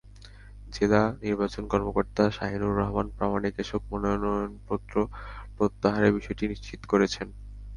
[0.73, 4.95] জেলা নির্বাচন কর্মকর্তা শাহীনুর রহমান প্রামাণিক এসব মনোনয়নপত্র
[5.55, 7.27] প্রত্যাহারের বিষয়টি নিশ্চিত করেছেন।